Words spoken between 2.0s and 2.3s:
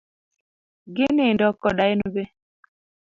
be